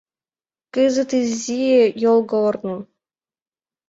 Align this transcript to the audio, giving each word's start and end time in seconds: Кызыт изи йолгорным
Кызыт 0.73 1.09
изи 1.19 1.61
йолгорным 2.03 2.81